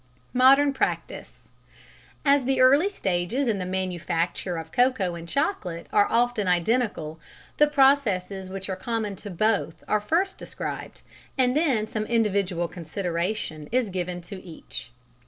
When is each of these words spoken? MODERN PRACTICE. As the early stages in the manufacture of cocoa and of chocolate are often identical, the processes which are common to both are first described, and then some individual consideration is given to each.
MODERN 0.33 0.73
PRACTICE. 0.73 1.47
As 2.25 2.45
the 2.45 2.59
early 2.59 2.89
stages 2.89 3.47
in 3.47 3.59
the 3.59 3.67
manufacture 3.67 4.57
of 4.57 4.71
cocoa 4.71 5.13
and 5.13 5.27
of 5.29 5.31
chocolate 5.31 5.85
are 5.93 6.07
often 6.11 6.47
identical, 6.47 7.19
the 7.57 7.67
processes 7.67 8.49
which 8.49 8.67
are 8.67 8.75
common 8.75 9.15
to 9.17 9.29
both 9.29 9.83
are 9.87 10.01
first 10.01 10.39
described, 10.39 11.03
and 11.37 11.55
then 11.55 11.85
some 11.85 12.07
individual 12.07 12.67
consideration 12.67 13.69
is 13.71 13.91
given 13.91 14.21
to 14.21 14.43
each. 14.43 14.89